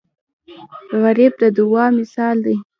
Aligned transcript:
غریب 1.01 1.33
د 1.41 1.43
دعاو 1.57 1.95
مثال 1.99 2.37
دی 2.45 2.55